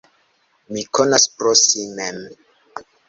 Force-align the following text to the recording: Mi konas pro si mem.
Mi 0.77 0.85
konas 0.99 1.27
pro 1.41 1.53
si 1.65 1.85
mem. 2.01 2.19